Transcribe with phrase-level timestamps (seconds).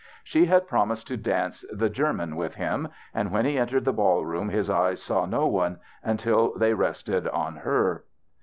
[0.23, 4.25] She had promised to dance the German with him, and when he entered the ball
[4.25, 8.03] room his eyes saw no one mitil they rested on her.